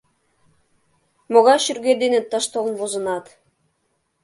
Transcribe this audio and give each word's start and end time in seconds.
Могай 1.31 1.59
шӱргет 1.65 1.97
дене 2.03 2.19
тыш 2.29 2.45
толын 2.53 2.75
возынат!». 2.79 3.25